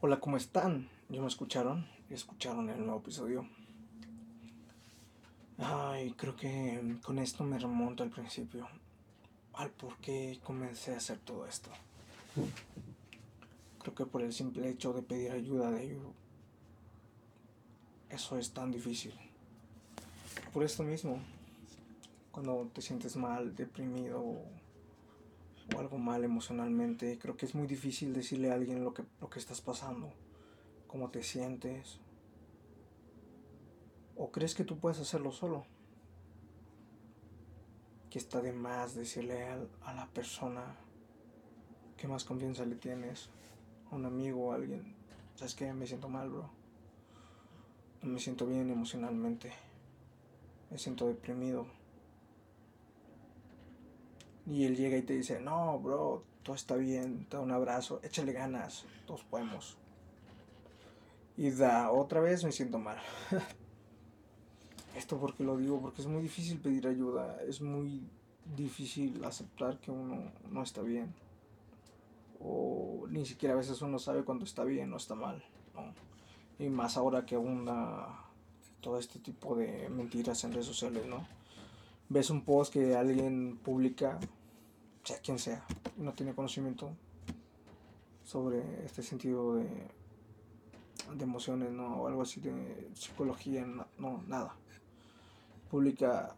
[0.00, 0.88] Hola, ¿cómo están?
[1.08, 1.84] ¿Ya me escucharon?
[2.08, 3.48] ¿Ya escucharon el nuevo episodio?
[5.58, 8.68] Ay, creo que con esto me remonto al principio,
[9.54, 11.68] al por qué comencé a hacer todo esto.
[13.80, 16.04] Creo que por el simple hecho de pedir ayuda de ellos,
[18.08, 19.14] eso es tan difícil.
[20.52, 21.18] Por esto mismo,
[22.30, 24.44] cuando te sientes mal, deprimido
[25.74, 29.28] o algo mal emocionalmente, creo que es muy difícil decirle a alguien lo que, lo
[29.28, 30.12] que estás pasando,
[30.86, 32.00] cómo te sientes.
[34.16, 35.64] ¿O crees que tú puedes hacerlo solo?
[38.10, 40.76] Que está de más decirle a, la persona
[41.96, 43.28] que más confianza le tienes,
[43.90, 44.94] a un amigo o a alguien,
[45.34, 46.50] ¿sabes que Me siento mal, bro.
[48.02, 49.52] No me siento bien emocionalmente.
[50.70, 51.66] Me siento deprimido
[54.50, 58.00] y él llega y te dice, no, bro, todo está bien, te da un abrazo,
[58.02, 59.76] échale ganas, todos podemos.
[61.36, 62.98] Y da, otra vez me siento mal.
[64.96, 68.02] Esto porque lo digo, porque es muy difícil pedir ayuda, es muy
[68.56, 71.14] difícil aceptar que uno no está bien.
[72.40, 75.44] O ni siquiera a veces uno sabe cuando está bien o está mal.
[76.58, 78.24] Y más ahora que abunda
[78.80, 81.26] todo este tipo de mentiras en redes sociales, ¿no?
[82.08, 84.18] Ves un post que alguien publica
[85.08, 85.64] sea quien sea,
[85.96, 86.90] no tiene conocimiento
[88.24, 89.66] sobre este sentido de,
[91.18, 92.02] emociones, ¿no?
[92.02, 93.64] O algo así de psicología,
[93.96, 94.54] no, nada.
[95.70, 96.36] Publica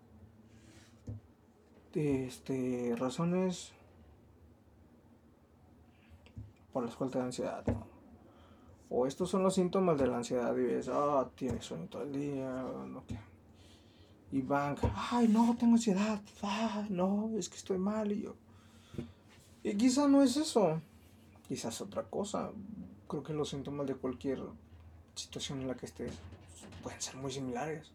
[1.92, 3.72] este, razones
[6.72, 7.64] por las cuales te da ansiedad,
[8.88, 12.12] O estos son los síntomas de la ansiedad y ves, ah, tienes sueño todo el
[12.12, 13.02] día, no
[14.30, 14.76] Y van,
[15.10, 18.36] ay, no, tengo ansiedad, ah, no, es que estoy mal, y yo,
[19.62, 20.80] y quizá no es eso,
[21.48, 22.50] quizás otra cosa.
[23.08, 24.40] Creo que los síntomas de cualquier
[25.14, 26.12] situación en la que estés
[26.82, 27.90] pueden ser muy similares.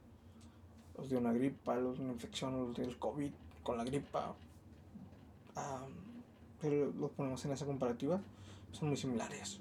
[0.97, 3.31] Los de una gripa, los de una infección, los del COVID
[3.63, 4.35] con la gripa.
[6.61, 8.21] pero los ponemos en esa comparativa,
[8.71, 9.59] son muy similares.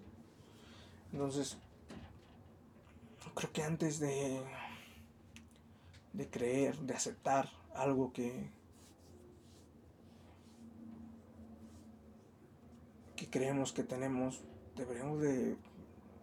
[1.13, 1.57] Entonces,
[3.35, 4.41] creo que antes de,
[6.13, 8.51] de creer, de aceptar algo que,
[13.35, 14.45] creemos que tenemos,
[14.77, 15.57] deberíamos de,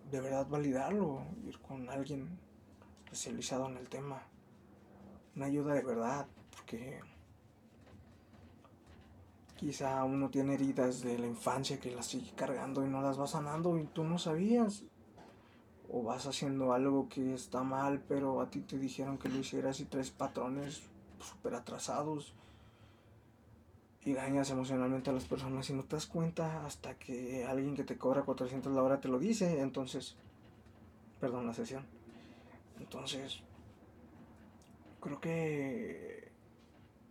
[0.10, 2.40] de verdad validarlo, ir con alguien
[3.04, 4.24] especializado en el tema,
[5.36, 7.02] una ayuda de verdad, porque
[9.58, 13.28] quizá uno tiene heridas de la infancia que las sigue cargando y no las va
[13.28, 14.84] sanando y tú no sabías.
[15.90, 19.82] O vas haciendo algo que está mal, pero a ti te dijeron que lo hicieras
[19.82, 20.84] y tres patrones
[21.20, 22.34] súper atrasados
[24.04, 27.84] y dañas emocionalmente a las personas y no te das cuenta hasta que alguien que
[27.84, 30.16] te cobra 400 la hora te lo dice, entonces,
[31.20, 31.86] perdón la sesión.
[32.80, 33.42] Entonces,
[35.00, 36.32] creo que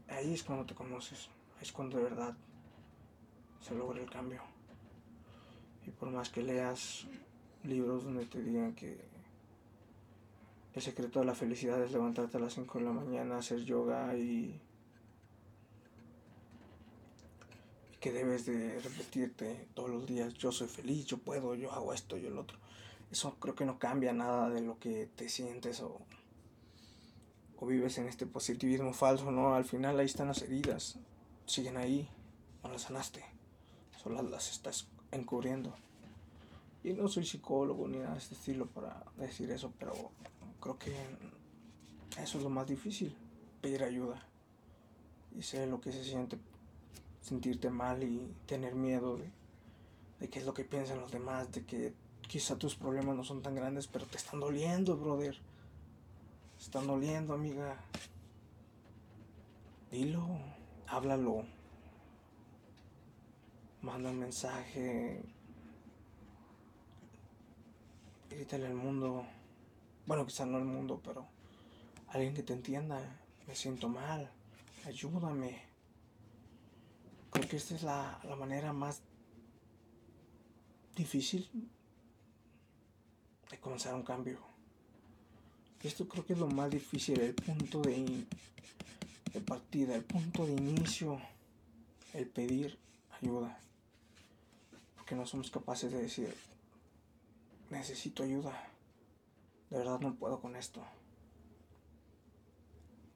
[0.08, 2.36] ahí es cuando te conoces, ahí es cuando de verdad
[3.60, 4.42] se logra el cambio.
[5.86, 7.06] Y por más que leas
[7.62, 9.08] libros donde te digan que
[10.74, 14.16] el secreto de la felicidad es levantarte a las 5 de la mañana, hacer yoga
[14.16, 14.60] y
[18.00, 22.16] que debes de repetirte todos los días, yo soy feliz, yo puedo, yo hago esto,
[22.16, 22.58] yo el otro.
[23.12, 26.00] Eso creo que no cambia nada de lo que te sientes o,
[27.58, 29.54] o vives en este positivismo falso, ¿no?
[29.54, 30.98] Al final ahí están las heridas,
[31.44, 32.08] siguen ahí,
[32.62, 33.22] no las sanaste,
[34.02, 35.74] solo las estás encubriendo.
[36.82, 39.92] Y no soy psicólogo ni nada de este estilo para decir eso, pero
[40.60, 40.94] creo que
[42.18, 43.14] eso es lo más difícil,
[43.60, 44.26] pedir ayuda
[45.36, 46.38] y sé lo que se siente
[47.30, 49.30] sentirte mal y tener miedo de,
[50.18, 51.94] de qué es lo que piensan los demás, de que
[52.26, 55.36] quizá tus problemas no son tan grandes, pero te están doliendo, brother.
[56.56, 57.76] Te están doliendo, amiga.
[59.92, 60.26] Dilo,
[60.88, 61.44] háblalo.
[63.82, 65.22] Manda un mensaje.
[68.28, 69.24] Grítale al mundo.
[70.04, 71.28] Bueno, quizá no al mundo, pero
[72.08, 73.00] alguien que te entienda.
[73.46, 74.28] Me siento mal.
[74.84, 75.69] Ayúdame.
[77.30, 79.02] Creo que esta es la, manera más
[80.96, 81.48] difícil
[83.50, 84.38] de comenzar un cambio.
[85.82, 88.26] Esto creo que es lo más difícil, el punto de,
[89.32, 91.20] de partida, el punto de inicio,
[92.14, 92.76] el pedir
[93.22, 93.58] ayuda.
[94.96, 96.34] Porque no somos capaces de decir,
[97.70, 98.68] necesito ayuda.
[99.70, 100.84] De verdad no puedo con esto.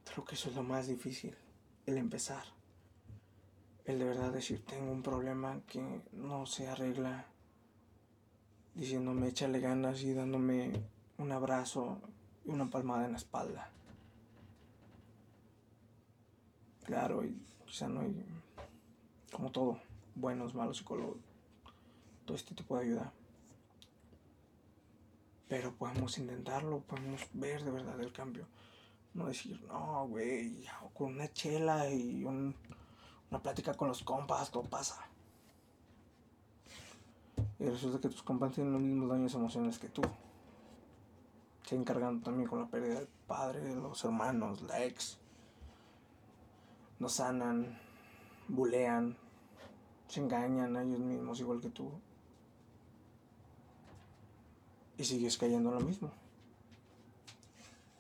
[0.05, 1.35] Creo que eso es lo más difícil,
[1.87, 2.54] el empezar
[3.85, 7.27] el de verdad decir tengo un problema que no se arregla
[8.75, 10.83] diciéndome échale ganas y dándome
[11.19, 12.01] un abrazo
[12.45, 13.71] y una palmada en la espalda.
[16.85, 18.15] Claro, y quizá no hay,
[19.33, 19.81] como todo,
[20.15, 21.17] buenos, malos psicólogos,
[22.27, 23.13] todo este tipo de ayuda.
[25.49, 28.47] Pero podemos intentarlo, podemos ver de verdad el cambio.
[29.15, 32.25] No decir, no, güey, con una chela y
[33.35, 34.97] una plática con los compas, todo pasa.
[37.59, 40.03] Y resulta que tus compas tienen los mismos daños emocionales que tú.
[41.65, 45.19] Se encargan también con la pérdida del padre, de los hermanos, la ex.
[47.01, 47.77] No sanan,
[48.47, 49.17] bulean,
[50.07, 51.91] se engañan a ellos mismos igual que tú.
[54.97, 56.13] Y sigues cayendo en lo mismo.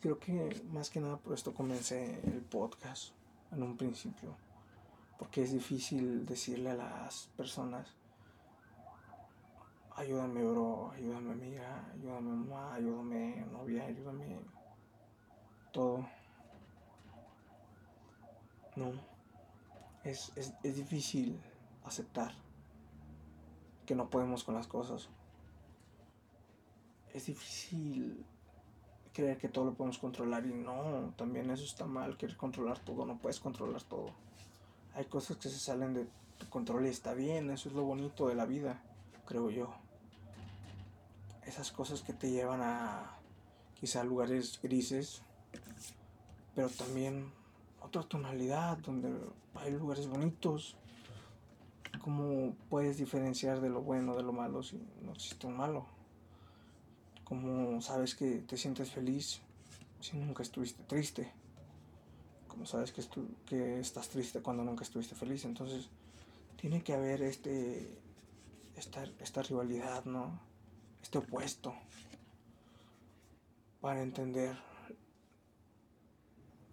[0.00, 3.12] Creo que más que nada por esto comencé el podcast
[3.50, 4.44] en un principio.
[5.25, 7.88] Porque es difícil decirle a las personas
[9.97, 14.38] ayúdame bro, ayúdame amiga, ayúdame mamá, ayúdame novia, ayúdame
[15.73, 16.06] todo.
[18.76, 18.93] No,
[20.05, 21.41] es, es, es difícil
[21.85, 22.35] aceptar
[23.87, 25.09] que no podemos con las cosas.
[27.15, 28.27] Es difícil
[29.15, 33.06] creer que todo lo podemos controlar y no, también eso está mal, querer controlar todo,
[33.06, 34.12] no puedes controlar todo.
[34.94, 36.06] Hay cosas que se salen de
[36.38, 38.82] tu control y está bien, eso es lo bonito de la vida,
[39.26, 39.75] creo yo
[41.46, 43.19] esas cosas que te llevan a
[43.79, 45.23] quizá lugares grises,
[46.55, 47.31] pero también
[47.81, 49.12] otra tonalidad donde
[49.55, 50.76] hay lugares bonitos.
[52.00, 55.87] ¿Cómo puedes diferenciar de lo bueno de lo malo si no existe un malo?
[57.25, 59.41] ¿Cómo sabes que te sientes feliz
[60.00, 61.32] si nunca estuviste triste?
[62.55, 63.03] ¿Cómo sabes que,
[63.47, 65.45] que estás triste cuando nunca estuviste feliz?
[65.45, 65.89] Entonces,
[66.56, 67.99] tiene que haber este,
[68.77, 70.39] esta, esta rivalidad, ¿no?
[71.03, 71.75] este opuesto
[73.81, 74.56] para entender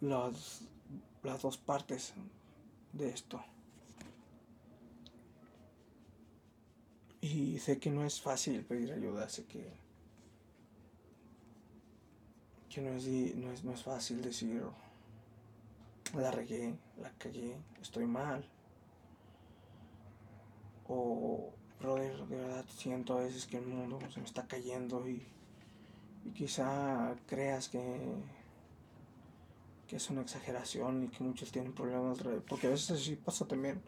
[0.02, 0.62] las,
[1.24, 2.14] las dos partes
[2.94, 3.44] de esto.
[7.22, 9.68] Y sé que no es fácil pedir ayuda, sé que,
[12.70, 14.64] que no, es, no, es, no es fácil decir,
[16.20, 18.44] la regué, la cagué, estoy mal.
[20.88, 25.26] O brother, de verdad siento a veces que el mundo se me está cayendo y,
[26.36, 28.00] quizá creas que,
[29.88, 33.82] que es una exageración y que muchos tienen problemas, porque a veces así pasa también.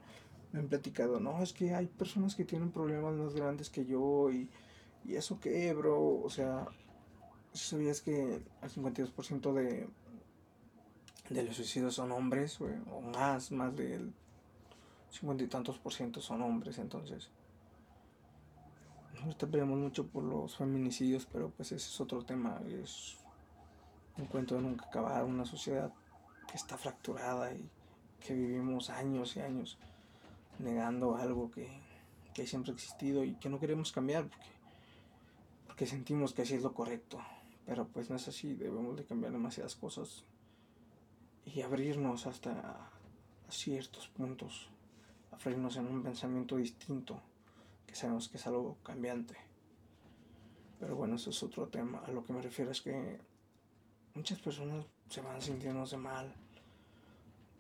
[0.52, 4.32] Me han platicado, no, es que hay personas que tienen problemas más grandes que yo
[4.32, 4.50] y,
[5.04, 6.68] y eso qué, bro, o sea,
[7.54, 9.90] ¿sabías que el 52% de,
[11.30, 14.14] de los suicidios son hombres, o más, más del
[15.12, 17.30] 50 y tantos por ciento son hombres, entonces
[19.24, 22.60] Ahorita peleamos mucho por los feminicidios, pero pues ese es otro tema.
[22.84, 23.16] Es
[24.18, 25.94] un cuento de nunca acabar, una sociedad
[26.52, 27.70] que está fracturada y
[28.20, 29.78] que vivimos años y años
[30.60, 31.70] negando algo que,
[32.34, 34.52] que siempre ha existido y que no queremos cambiar porque,
[35.68, 37.18] porque sentimos que así es lo correcto.
[37.66, 40.26] Pero pues no es así, debemos de cambiar demasiadas cosas
[41.46, 42.90] y abrirnos hasta
[43.50, 44.70] ciertos puntos,
[45.32, 47.22] abrirnos en un pensamiento distinto
[47.94, 49.36] sabemos que es algo cambiante.
[50.80, 52.00] Pero bueno, eso es otro tema.
[52.06, 53.20] A lo que me refiero es que
[54.16, 56.34] muchas personas se van sintiéndose mal,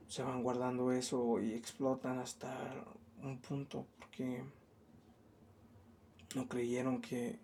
[0.08, 2.58] se van guardando eso y explotan hasta
[3.22, 4.44] un punto porque
[6.36, 7.40] no creyeron que,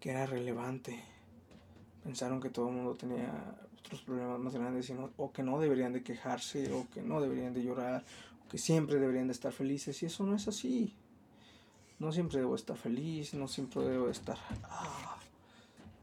[0.00, 1.04] que era relevante.
[2.02, 6.02] Pensaron que todo el mundo tenía otros problemas más grandes o que no deberían de
[6.02, 8.04] quejarse o que no deberían de llorar
[8.44, 10.94] o que siempre deberían de estar felices y eso no es así.
[11.98, 15.18] No siempre debo estar feliz, no siempre debo estar ah,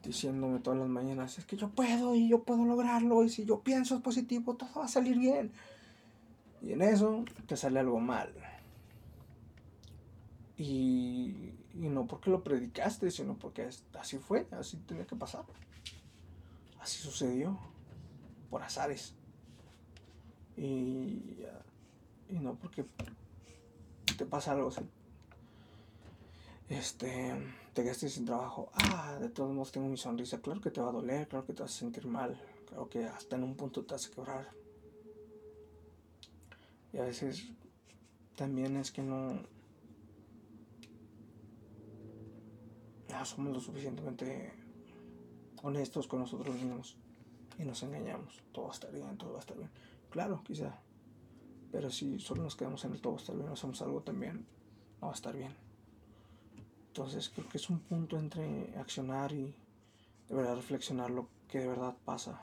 [0.03, 3.62] diciéndome todas las mañanas, es que yo puedo y yo puedo lograrlo y si yo
[3.62, 5.51] pienso positivo todo va a salir bien.
[6.62, 8.33] Y en eso te sale algo mal.
[10.57, 15.45] Y, y no porque lo predicaste, sino porque así fue, así tenía que pasar.
[16.79, 17.57] Así sucedió,
[18.50, 19.13] por azares.
[20.57, 21.45] Y,
[22.29, 22.86] y no porque
[24.17, 24.71] te pasa algo,
[26.69, 27.33] este,
[27.74, 28.69] te quedaste sin trabajo.
[28.74, 30.39] Ah, de todos modos tengo mi sonrisa.
[30.39, 32.39] Claro que te va a doler, claro que te vas a sentir mal.
[32.67, 34.51] Claro que hasta en un punto te vas a quebrar.
[36.93, 37.48] Y a veces
[38.36, 39.33] también es que no,
[43.09, 44.53] no somos lo suficientemente
[45.63, 46.97] honestos con nosotros mismos
[47.57, 48.41] y nos engañamos.
[48.51, 49.69] Todo va a estar bien, todo va a estar bien.
[50.09, 50.79] Claro, quizá.
[51.71, 54.01] Pero si solo nos quedamos en el todo va a estar bien, no hacemos algo
[54.01, 54.45] también,
[55.01, 55.55] no va a estar bien.
[56.87, 59.53] Entonces creo que es un punto entre accionar y
[60.27, 62.41] de verdad reflexionar lo que de verdad pasa.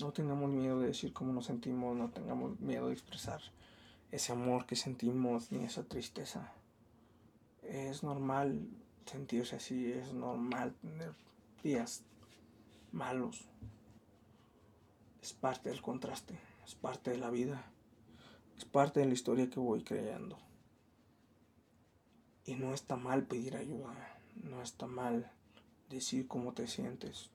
[0.00, 3.40] No tengamos miedo de decir cómo nos sentimos, no tengamos miedo de expresar
[4.10, 6.52] ese amor que sentimos ni esa tristeza.
[7.62, 8.68] Es normal
[9.06, 11.14] sentirse así, es normal tener
[11.62, 12.02] días
[12.92, 13.48] malos.
[15.22, 17.70] Es parte del contraste, es parte de la vida,
[18.56, 20.38] es parte de la historia que voy creando.
[22.44, 23.94] Y no está mal pedir ayuda,
[24.42, 25.30] no está mal
[25.88, 27.30] decir cómo te sientes.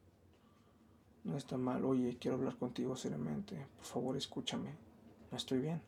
[1.24, 4.76] No está mal, oye, quiero hablar contigo seriamente, por favor escúchame,
[5.32, 5.82] no estoy bien.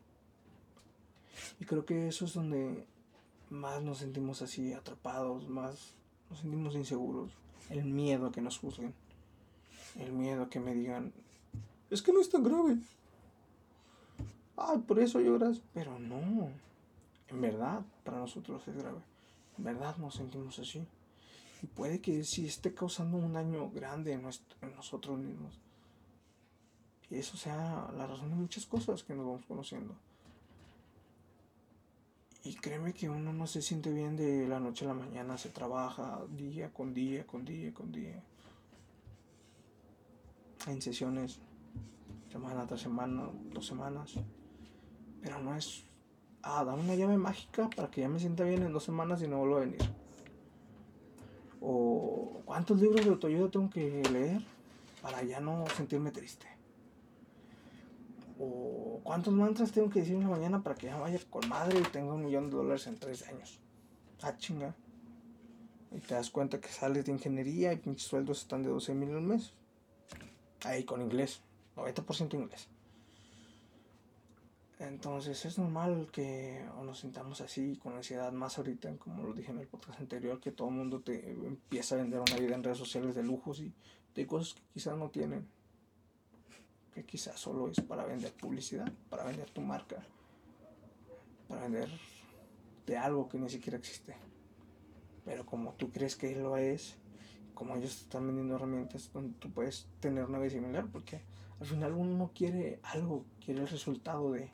[1.60, 2.86] Y creo que eso es donde
[3.50, 5.94] más nos sentimos así atrapados, más
[6.30, 7.32] nos sentimos inseguros.
[7.70, 8.94] El miedo a que nos juzguen.
[9.98, 11.12] El miedo a que me digan,
[11.90, 12.78] es que no es tan grave.
[14.56, 15.60] Ay, por eso lloras.
[15.74, 16.50] Pero no.
[17.28, 19.00] En verdad, para nosotros es grave.
[19.56, 20.86] En verdad nos sentimos así.
[21.62, 25.58] Y puede que sí esté causando un daño grande en, en nosotros mismos.
[27.10, 29.94] Y eso sea la razón de muchas cosas que nos vamos conociendo.
[32.48, 35.50] Y créeme que uno no se siente bien de la noche a la mañana, se
[35.50, 38.22] trabaja día con día, con día, con día.
[40.66, 41.40] En sesiones,
[42.32, 44.14] semana tras semana, dos semanas.
[45.20, 45.84] Pero no es,
[46.42, 49.28] ah, dame una llave mágica para que ya me sienta bien en dos semanas y
[49.28, 49.82] no vuelva a venir.
[51.60, 54.42] O cuántos libros de autoayuda tengo que leer
[55.02, 56.46] para ya no sentirme triste.
[58.38, 58.67] O
[59.08, 61.82] cuántos mantras tengo que decir en la mañana para que ya vaya con madre y
[61.82, 63.58] tenga un millón de dólares en tres años.
[64.20, 64.74] Ah, chinga.
[65.90, 69.08] Y te das cuenta que sales de ingeniería y pinches sueldos están de 12 mil
[69.14, 69.54] al mes.
[70.62, 71.40] Ahí con inglés.
[71.74, 72.68] 90% inglés.
[74.78, 79.60] Entonces es normal que nos sintamos así, con ansiedad, más ahorita, como lo dije en
[79.60, 82.76] el podcast anterior, que todo el mundo te empieza a vender una vida en redes
[82.76, 83.72] sociales de lujos y
[84.14, 85.48] de cosas que quizás no tienen,
[86.98, 90.02] que quizás solo es para vender publicidad, para vender tu marca,
[91.48, 91.88] para vender
[92.86, 94.16] de algo que ni siquiera existe.
[95.24, 96.96] Pero como tú crees que lo es,
[97.54, 101.20] como ellos están vendiendo herramientas donde tú puedes tener una vida similar, porque
[101.60, 104.50] al final uno no quiere algo, quiere el resultado de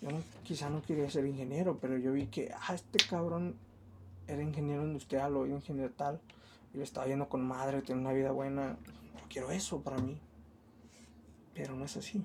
[0.00, 0.10] yo
[0.44, 3.56] quizá no quería ser ingeniero, pero yo vi que, ah, este cabrón
[4.26, 6.20] era ingeniero industrial o ingeniero tal,
[6.74, 8.76] y le estaba yendo con madre, tiene una vida buena.
[9.14, 10.18] Yo quiero eso para mí.
[11.56, 12.24] Pero no es así.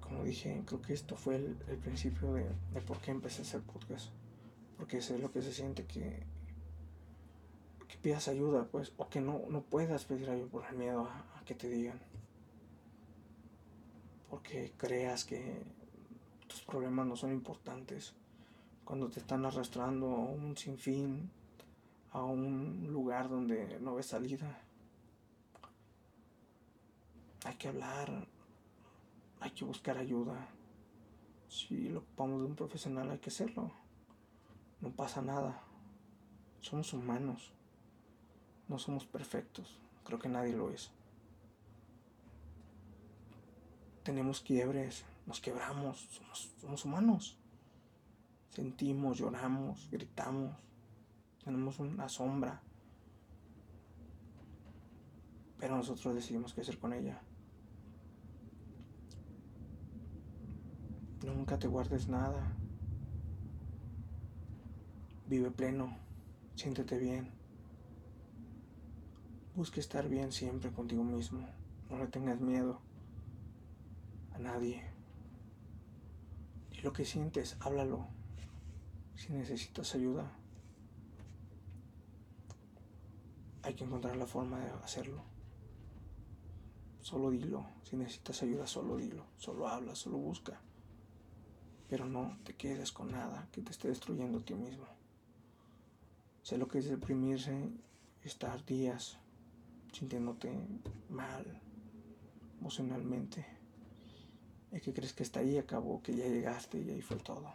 [0.00, 2.46] Como dije, creo que esto fue el, principio de,
[2.86, 4.10] por qué empecé a hacer podcast.
[4.78, 6.22] Porque sé lo que se siente que,
[7.86, 11.44] que pidas ayuda, pues, o que no, no puedas pedir ayuda por el miedo a
[11.44, 12.00] que te digan
[14.30, 15.60] porque creas que
[16.46, 18.14] tus problemas no son importantes,
[18.84, 21.30] cuando te están arrastrando a un sinfín,
[22.12, 24.62] a un lugar donde no ves salida.
[27.44, 28.26] Hay que hablar,
[29.40, 30.48] hay que buscar ayuda.
[31.48, 33.72] Si lo ocupamos de un profesional hay que hacerlo.
[34.80, 35.62] No pasa nada.
[36.60, 37.52] Somos humanos.
[38.68, 39.78] No somos perfectos.
[40.04, 40.90] Creo que nadie lo es
[44.02, 46.08] tenemos quiebres, nos quebramos,
[46.60, 47.36] somos, humanos.
[48.50, 50.56] Sentimos, lloramos, gritamos,
[51.44, 52.60] tenemos una sombra.
[55.58, 57.20] Pero nosotros decidimos qué hacer con ella.
[61.24, 62.56] Nunca te guardes nada.
[65.26, 65.96] Vive pleno,
[66.54, 67.30] siéntete bien.
[69.54, 71.46] Busque estar bien siempre contigo mismo.
[71.88, 72.80] No le tengas miedo
[74.40, 74.82] nadie.
[76.72, 78.06] Y lo que sientes, háblalo.
[79.14, 80.30] Si necesitas ayuda,
[83.62, 85.22] hay que encontrar la forma de hacerlo.
[87.02, 87.66] Solo dilo.
[87.82, 89.26] Si necesitas ayuda, solo dilo.
[89.36, 90.60] Solo habla, solo busca.
[91.90, 94.86] Pero no te quedes con nada que te esté destruyendo a ti mismo.
[96.42, 97.68] Sé lo que es deprimirse,
[98.24, 99.18] estar días
[99.92, 100.50] sintiéndote
[101.10, 101.44] mal
[102.60, 103.60] emocionalmente
[104.72, 107.52] ¿Y que crees que está ahí acabó, que ya llegaste y ahí fue todo?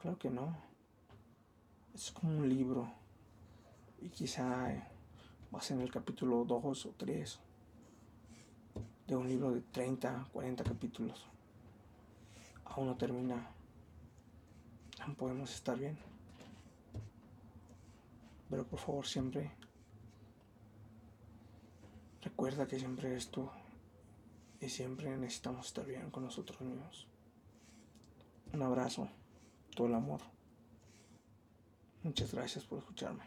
[0.00, 0.54] Claro que no.
[1.94, 2.92] Es como un libro.
[4.02, 4.70] Y quizá
[5.50, 7.38] vas en el capítulo 2 o 3
[9.06, 11.26] de un libro de 30, 40 capítulos.
[12.64, 13.50] Aún no termina.
[15.00, 15.98] Aún podemos estar bien.
[18.50, 19.50] Pero por favor siempre
[22.22, 23.48] recuerda que siempre eres tú
[24.60, 27.06] y siempre necesitamos estar bien con nosotros mismos.
[28.52, 29.08] Un abrazo,
[29.74, 30.20] todo el amor.
[32.02, 33.24] Muchas gracias por escucharme.